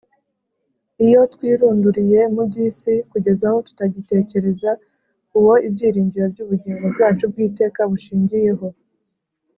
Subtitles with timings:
[1.05, 4.71] Iyo twirunduriye mu by’isi kugeza aho tutagitekereza
[5.39, 8.67] Uwo ibyiringiro by’ubugingo bwacu bw’iteka bushingiyeho,